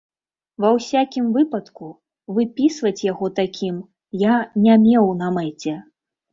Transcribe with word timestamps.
Ва 0.63 0.69
ўсякім 0.77 1.27
выпадку, 1.35 1.89
выпісваць 2.39 3.03
яго 3.11 3.31
такім 3.43 3.75
я 4.27 4.35
не 4.67 4.81
меў 4.89 5.15
на 5.25 5.33
мэце. 5.41 5.79